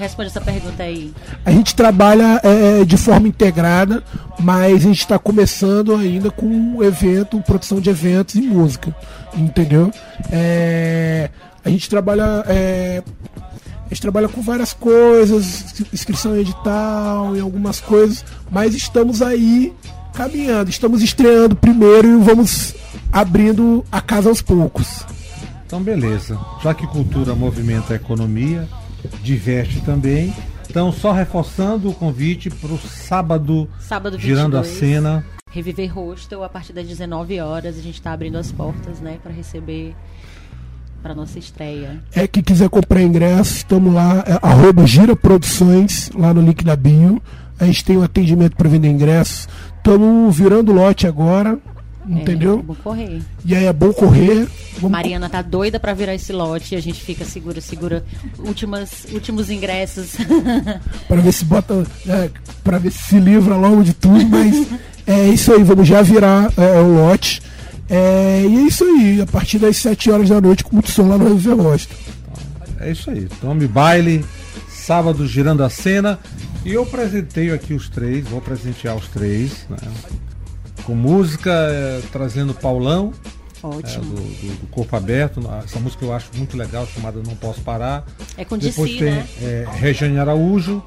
Responde 0.00 0.28
essa 0.28 0.40
pergunta 0.40 0.82
aí. 0.82 1.12
A 1.44 1.50
gente 1.50 1.74
trabalha 1.74 2.40
é, 2.42 2.86
de 2.86 2.96
forma 2.96 3.28
integrada, 3.28 4.02
mas 4.38 4.76
a 4.76 4.78
gente 4.78 5.00
está 5.00 5.18
começando 5.18 5.94
ainda 5.94 6.30
com 6.30 6.46
um 6.46 6.82
evento, 6.82 7.38
produção 7.42 7.82
de 7.82 7.90
eventos 7.90 8.34
e 8.36 8.40
música, 8.40 8.96
entendeu? 9.34 9.90
É, 10.32 11.28
a 11.62 11.68
gente 11.68 11.86
trabalha, 11.90 12.42
é, 12.46 13.02
a 13.84 13.88
gente 13.90 14.00
trabalha 14.00 14.26
com 14.26 14.40
várias 14.40 14.72
coisas, 14.72 15.82
inscrição 15.92 16.34
em 16.34 16.40
edital 16.40 17.36
e 17.36 17.40
algumas 17.40 17.78
coisas, 17.78 18.24
mas 18.50 18.74
estamos 18.74 19.20
aí 19.20 19.70
caminhando, 20.14 20.70
estamos 20.70 21.02
estreando 21.02 21.54
primeiro 21.54 22.08
e 22.08 22.24
vamos 22.24 22.74
abrindo 23.12 23.84
a 23.92 24.00
casa 24.00 24.30
aos 24.30 24.40
poucos. 24.40 25.04
Então, 25.66 25.82
beleza. 25.82 26.38
Já 26.62 26.72
que 26.72 26.86
cultura 26.86 27.34
movimenta 27.34 27.92
a 27.92 27.96
economia, 27.96 28.66
diverte 29.22 29.80
também. 29.80 30.34
Então, 30.68 30.92
só 30.92 31.12
reforçando 31.12 31.90
o 31.90 31.94
convite 31.94 32.48
para 32.48 32.72
o 32.72 32.78
sábado, 32.78 33.68
Sábado 33.80 34.16
22. 34.16 34.22
girando 34.22 34.56
a 34.56 34.64
cena. 34.64 35.24
Reviver 35.50 35.98
Hostel 35.98 36.44
a 36.44 36.48
partir 36.48 36.72
das 36.72 36.86
19 36.86 37.40
horas. 37.40 37.76
A 37.76 37.82
gente 37.82 37.94
está 37.94 38.12
abrindo 38.12 38.38
as 38.38 38.52
portas, 38.52 39.00
né, 39.00 39.18
para 39.20 39.32
receber 39.32 39.96
para 41.02 41.14
nossa 41.14 41.38
estreia. 41.38 42.00
É 42.14 42.26
que 42.28 42.42
quiser 42.42 42.68
comprar 42.68 43.02
ingresso, 43.02 43.56
estamos 43.56 43.92
lá, 43.92 44.22
é, 44.26 44.38
arroba 44.42 44.86
Gira 44.86 45.16
Produções, 45.16 46.10
lá 46.14 46.32
no 46.32 46.40
link 46.42 46.64
da 46.64 46.76
bio. 46.76 47.20
A 47.58 47.64
gente 47.64 47.84
tem 47.84 47.96
o 47.96 48.02
atendimento 48.02 48.56
para 48.56 48.68
vender 48.68 48.88
ingressos. 48.88 49.48
Estamos 49.76 50.36
virando 50.36 50.72
lote 50.72 51.06
agora, 51.06 51.58
É, 52.08 52.12
entendeu? 52.12 52.56
vamos 52.58 52.78
correr. 52.78 53.20
E 53.44 53.54
aí 53.54 53.64
é 53.64 53.72
bom 53.72 53.92
correr. 53.92 54.48
Vamos 54.74 54.90
Mariana 54.90 55.28
tá 55.28 55.42
doida 55.42 55.78
para 55.78 55.92
virar 55.92 56.14
esse 56.14 56.32
lote 56.32 56.74
e 56.74 56.78
a 56.78 56.80
gente 56.80 57.00
fica 57.02 57.24
segura, 57.24 57.60
segura. 57.60 58.04
Últimas, 58.38 59.06
últimos 59.12 59.50
ingressos. 59.50 60.16
para 61.06 61.20
ver 61.20 61.32
se 61.32 61.44
bota, 61.44 61.84
é, 62.06 62.30
para 62.64 62.78
ver 62.78 62.90
se 62.90 63.02
se 63.02 63.18
livra 63.18 63.56
logo 63.56 63.82
de 63.82 63.92
tudo, 63.92 64.24
mas 64.28 64.66
é 65.06 65.28
isso 65.28 65.52
aí, 65.52 65.62
vamos 65.62 65.86
já 65.86 66.02
virar 66.02 66.52
é, 66.56 66.80
o 66.80 66.94
lote. 66.94 67.42
É, 67.88 68.46
e 68.48 68.56
é 68.56 68.60
isso 68.62 68.84
aí, 68.84 69.20
a 69.20 69.26
partir 69.26 69.58
das 69.58 69.76
7 69.76 70.10
horas 70.10 70.28
da 70.28 70.40
noite 70.40 70.62
com 70.62 70.76
muito 70.76 70.90
som 70.90 71.08
lá 71.08 71.18
no 71.18 71.36
Rosto. 71.56 71.94
É 72.78 72.92
isso 72.92 73.10
aí. 73.10 73.28
Tome 73.40 73.66
baile, 73.66 74.24
sábado 74.68 75.26
girando 75.26 75.62
a 75.62 75.68
cena. 75.68 76.18
E 76.64 76.72
eu 76.72 76.86
presenteio 76.86 77.54
aqui 77.54 77.74
os 77.74 77.88
três, 77.88 78.26
vou 78.28 78.40
presentear 78.40 78.96
os 78.96 79.08
três, 79.08 79.66
né? 79.68 79.76
Com 80.84 80.94
música, 80.94 81.50
eh, 81.50 82.00
trazendo 82.10 82.52
Paulão, 82.54 83.12
é, 83.62 83.66
Ótimo. 83.66 84.04
do, 84.04 84.14
do- 84.16 84.60
do 84.60 84.66
Corpo 84.68 84.96
Aberto. 84.96 85.40
Essa 85.64 85.78
música 85.78 86.04
eu 86.04 86.12
acho 86.14 86.30
muito 86.36 86.56
legal, 86.56 86.86
chamada 86.86 87.20
Não 87.24 87.36
Posso 87.36 87.60
Parar. 87.60 88.04
É 88.36 88.44
com 88.44 88.56
Depois 88.58 88.90
DC, 88.92 89.04
tem 89.04 89.14
né? 89.14 89.26
é, 89.42 89.66
Regiane 89.74 90.18
Araújo. 90.18 90.82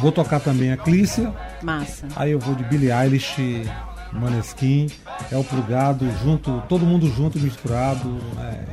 Vou 0.00 0.12
tocar 0.12 0.40
também 0.40 0.72
a 0.72 0.76
Clícia. 0.76 1.32
Massa. 1.62 2.06
Aí 2.16 2.32
eu 2.32 2.38
vou 2.38 2.54
de 2.54 2.64
Billie 2.64 2.90
Eilish, 2.92 3.64
Maneskin, 4.12 4.88
É 5.30 5.36
o 5.36 5.44
Plugado, 5.44 6.06
junto, 6.22 6.62
todo 6.68 6.84
mundo 6.84 7.08
junto, 7.10 7.38
misturado, 7.38 8.08
né? 8.36 8.64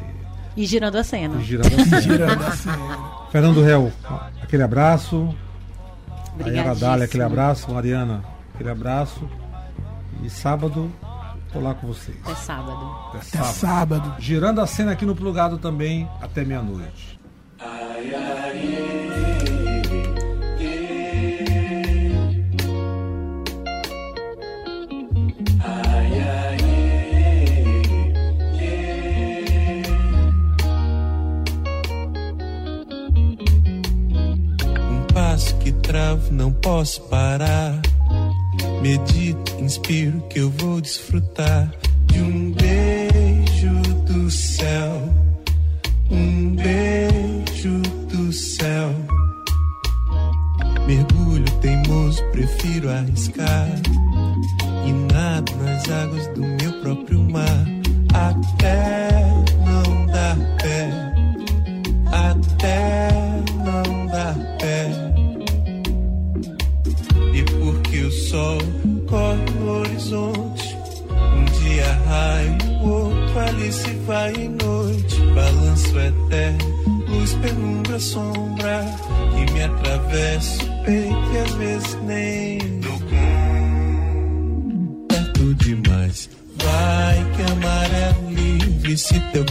E 0.58 0.66
girando 0.66 0.98
a 0.98 1.04
cena. 1.04 1.36
E 1.40 1.44
girando 1.44 1.68
a 1.80 1.84
cena. 1.86 2.02
Girando 2.02 2.44
assim. 2.44 2.70
Fernando 3.32 3.62
Réu, 3.64 3.92
aquele 4.42 4.62
abraço. 4.64 5.34
Ayara 6.08 6.34
Obrigadíssima. 6.34 6.76
Dália, 6.76 7.06
aquele 7.06 7.24
abraço. 7.24 7.72
Mariana, 7.72 8.24
aquele 8.54 8.70
abraço. 8.70 9.22
E 10.22 10.30
sábado, 10.30 10.92
tô 11.52 11.60
lá 11.60 11.74
com 11.74 11.88
vocês. 11.88 12.18
É 12.28 12.36
sábado. 12.36 12.86
Até 13.10 13.18
Até 13.18 13.28
sábado. 13.28 13.54
sábado. 13.54 14.16
Girando 14.20 14.62
a 14.62 14.68
cena 14.68 14.92
aqui 14.92 15.06
no 15.06 15.16
Plugado 15.16 15.58
também, 15.58 16.08
até 16.22 16.44
meia-noite. 16.46 17.20
Um 34.92 35.04
passo 35.14 35.56
que 35.58 35.72
travo, 35.72 36.32
não 36.32 36.52
posso 36.52 37.02
parar. 37.04 37.82
Medito, 38.84 39.56
inspiro 39.62 40.20
que 40.30 40.40
eu 40.40 40.50
vou 40.50 40.82
desfrutar 40.82 41.74
de 42.08 42.20
um 42.20 42.52
beijo 42.52 43.82
do 44.06 44.30
céu. 44.30 45.10
Um 46.12 46.54
beijo 46.54 47.80
do 48.12 48.34
céu. 48.34 48.94
Mergulho 50.86 51.50
teimoso, 51.62 52.22
prefiro 52.34 52.90
arriscar. 52.90 53.70
E 54.86 54.92
nado 55.14 55.56
nas 55.64 55.90
águas 55.90 56.28
do 56.34 56.42
meu 56.42 56.82
próprio 56.82 57.22
mar. 57.22 57.66
Até 58.14 59.23
Balanço 75.94 76.00
eterno, 76.00 77.06
luz, 77.08 77.34
penumbra, 77.36 78.00
sombra, 78.00 78.84
que 79.36 79.54
me 79.54 79.64
atravessa 79.64 80.64
o 80.64 80.84
peito 80.84 81.32
e 81.34 81.38
às 81.38 81.52
vezes 81.54 81.98
nem 82.04 82.58
dou 82.80 83.00
conta. 83.00 83.14
Perto 85.10 85.56
demais, 85.56 86.30
vai 86.56 87.32
que 87.36 87.42
a 87.44 87.56
maré 87.56 88.10
é 88.10 88.16
livre 88.32 88.98
se 88.98 89.20
teu 89.32 89.46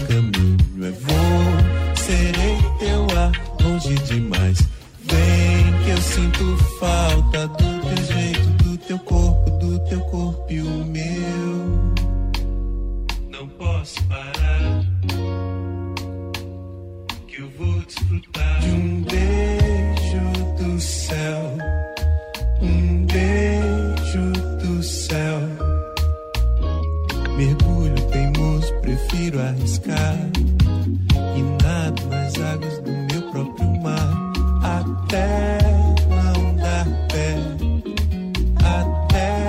Mergulho 27.36 27.94
teimoso, 28.10 28.72
prefiro 28.82 29.40
arriscar. 29.40 30.16
E 31.36 31.42
nado 31.64 32.06
nas 32.08 32.34
águas 32.34 32.78
do 32.80 32.90
meu 32.90 33.22
próprio 33.30 33.82
mar. 33.82 34.32
Até 34.62 35.58
não 36.08 36.54
dar 36.56 36.86
pé. 37.08 37.36
Até 38.62 39.48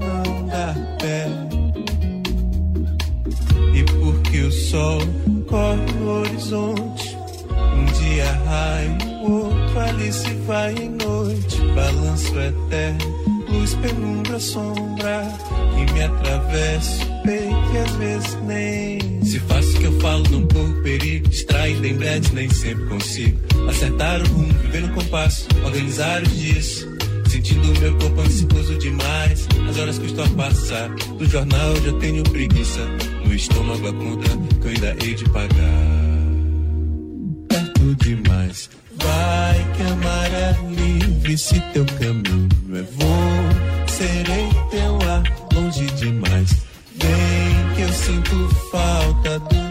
não 0.00 0.46
dar 0.46 0.74
pé. 0.98 1.28
E 3.72 3.84
porque 3.84 4.40
o 4.40 4.52
sol 4.52 4.98
corre 5.48 5.92
no 6.00 6.20
horizonte. 6.20 7.16
Um 7.50 7.84
dia 8.00 8.32
raio, 8.46 8.98
outro 9.22 9.80
ali 9.80 10.12
se 10.12 10.34
vai 10.46 10.74
em 10.74 10.90
noite. 10.90 11.60
Balanço 11.74 12.38
eterno, 12.38 13.44
luz, 13.48 13.74
penumbra, 13.76 14.40
sombra. 14.40 15.22
Que 15.74 15.92
me 15.92 16.02
atravessa 16.02 17.11
peito 17.22 17.78
às 17.84 17.96
vezes 17.96 18.38
nem. 18.46 19.22
Se 19.24 19.38
faço 19.40 19.76
o 19.76 19.80
que 19.80 19.84
eu 19.84 20.00
falo, 20.00 20.24
não 20.30 20.46
corro 20.48 20.82
perigo. 20.82 21.28
Distraído 21.28 21.86
em 21.86 21.94
brete, 21.94 22.34
nem 22.34 22.48
sempre 22.50 22.84
consigo. 22.86 23.38
Acertar 23.68 24.20
o 24.20 24.28
rumo, 24.28 24.52
viver 24.54 24.82
no 24.82 24.94
compasso, 24.94 25.46
organizar 25.64 26.22
os 26.22 26.36
dias. 26.36 26.86
Sentindo 27.28 27.80
meu 27.80 27.96
corpo 27.96 28.20
ansioso 28.20 28.78
demais. 28.78 29.48
As 29.68 29.78
horas 29.78 29.98
custam 29.98 30.28
passar. 30.30 30.90
no 30.90 31.24
jornal 31.24 31.76
já 31.76 31.92
tenho 31.98 32.22
preguiça. 32.24 32.80
No 33.24 33.34
estômago 33.34 33.88
a 33.88 33.92
conta 33.92 34.28
que 34.60 34.66
eu 34.66 34.70
ainda 34.70 35.04
hei 35.04 35.14
de 35.14 35.24
pagar. 35.30 35.92
Perto 37.48 37.94
demais. 38.04 38.70
Vai 38.96 39.72
que 39.76 39.82
amar 39.82 40.30
é 40.32 40.56
livre 40.70 41.38
se 41.38 41.58
teu 41.72 41.86
caminho 41.86 42.48
é 42.76 42.82
voo. 42.82 43.86
Serei 43.86 44.48
teu 44.70 44.98
ar 45.08 45.22
longe 45.54 45.86
demais 45.96 46.71
Vem 46.96 47.74
que 47.74 47.82
eu 47.82 47.92
sinto 47.92 48.48
falta 48.70 49.38
do 49.38 49.61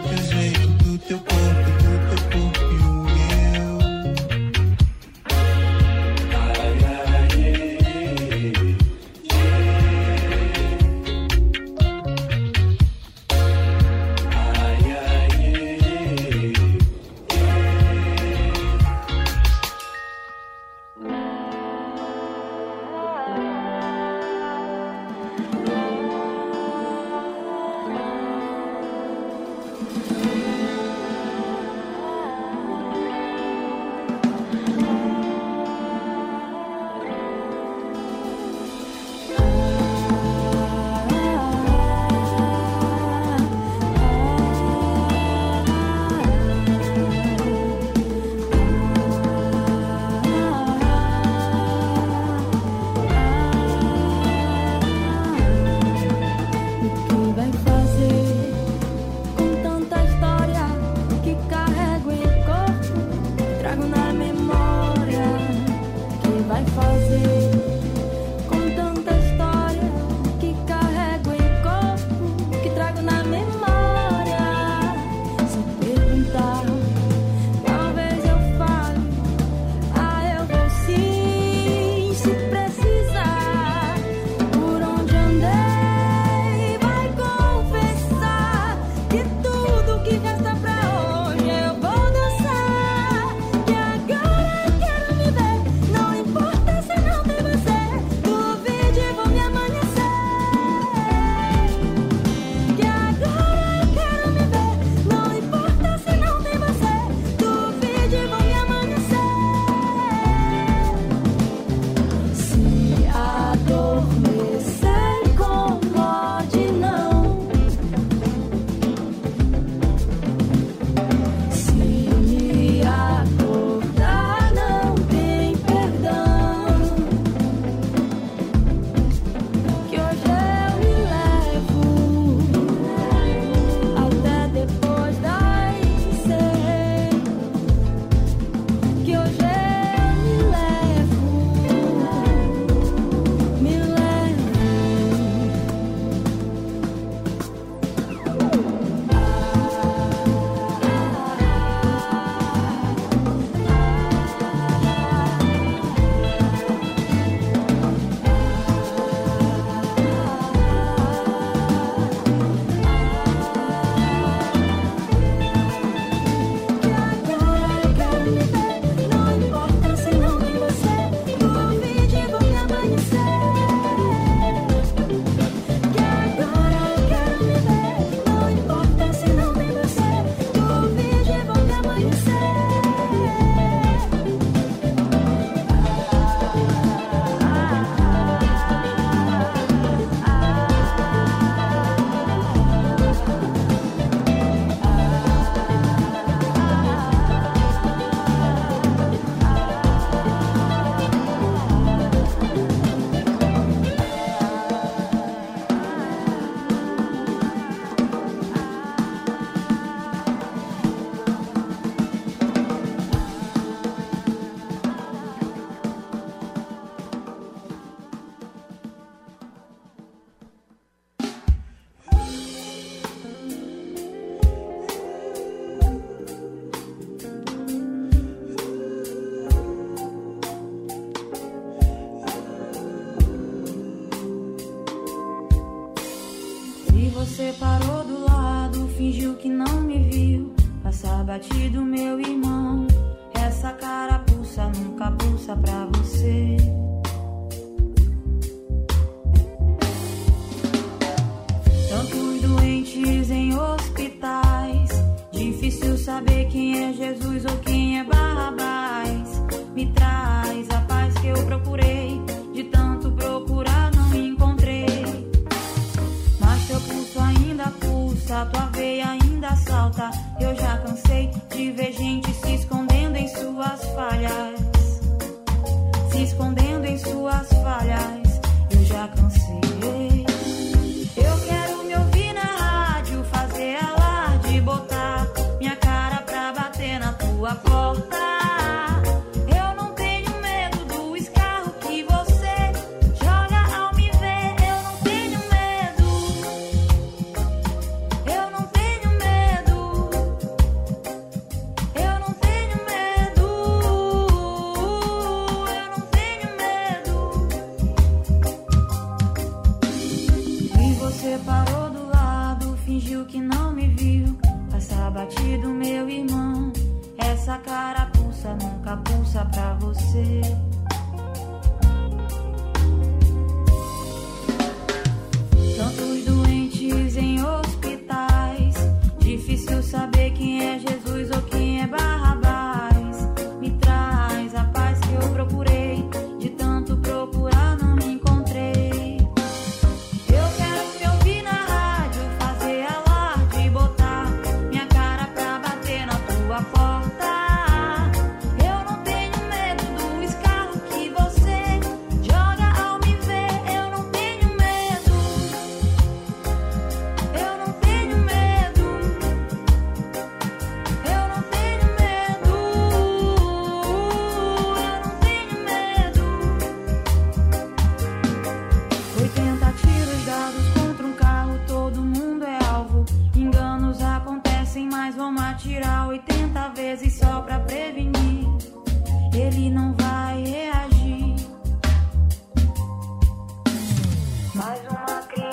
que 239.42 239.50
não 239.50 239.82
me 239.82 239.98
viu 239.98 240.54
passar 240.84 241.24
batido 241.24 241.84
meu 241.84 242.20
irmão. 242.20 242.31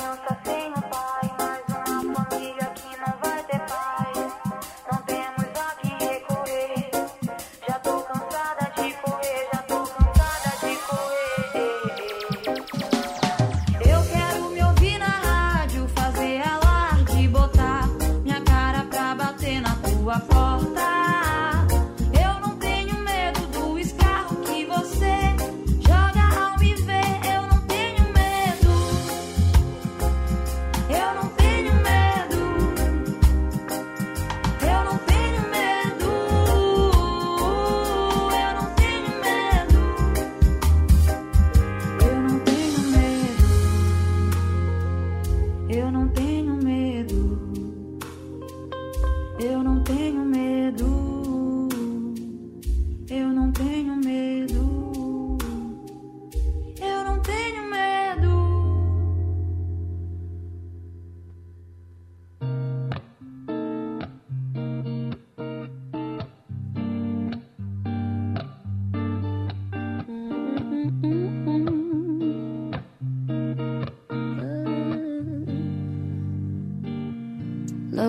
criança 0.08 0.38
se 0.42 0.57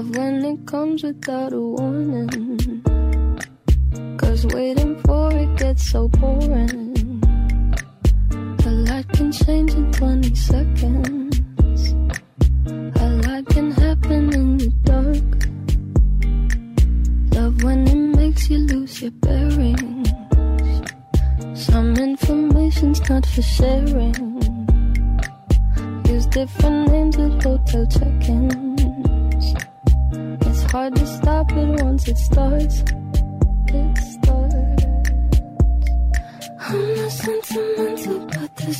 when 0.09 0.43
it 0.43 0.65
comes 0.65 1.03
without 1.03 1.53
a 1.53 1.59
warning. 1.59 2.81
Cause 4.17 4.45
waiting 4.47 4.99
for 5.03 5.31
it 5.33 5.55
gets 5.57 5.91
so 5.91 6.07
boring. 6.07 6.88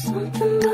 something 0.10 0.69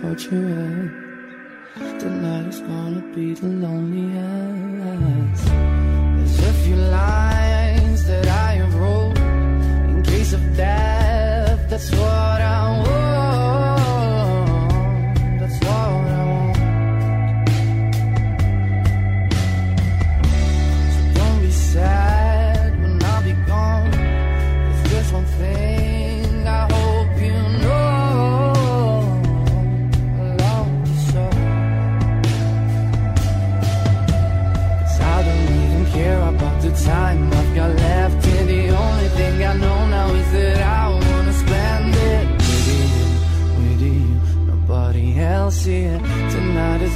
torturer. 0.00 0.90
Tonight 1.98 2.48
is 2.48 2.60
gonna 2.60 3.02
be 3.14 3.34
the 3.34 3.46
loneliest. 3.46 5.44
There's 5.46 6.48
a 6.48 6.52
few 6.64 6.76
lines 6.76 8.06
that 8.06 8.26
I 8.26 8.54
have 8.60 8.74
wrote 8.74 9.18
in 9.18 10.02
case 10.02 10.32
of 10.32 10.56
death. 10.56 11.68
That's 11.68 11.90
what 11.92 12.40
I 12.40 12.78
want. 12.78 12.89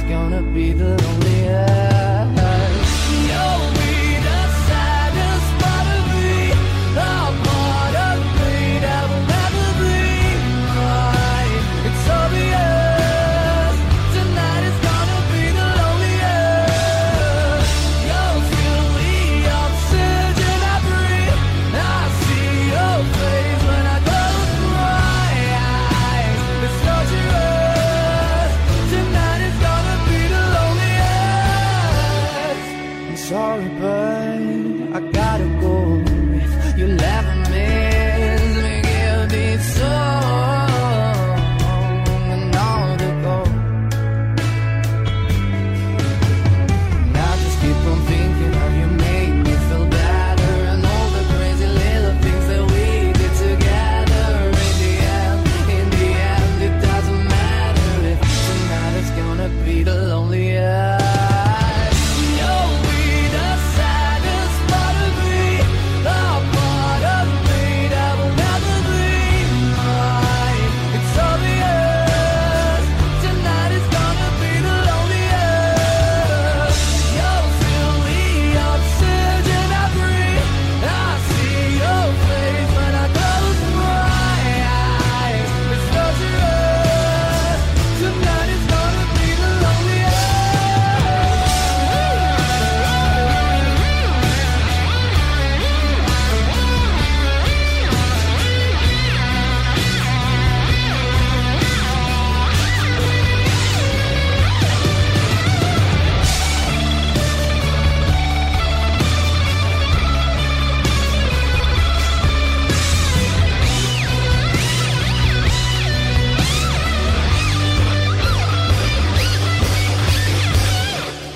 gonna 0.07 0.41
be 0.53 0.71
the 0.71 1.14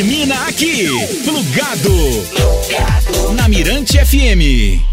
termina 0.00 0.46
aqui. 0.46 0.88
Plugado. 1.24 1.92
Plugado. 2.32 3.34
Na 3.34 3.46
Mirante 3.48 3.98
FM. 3.98 4.89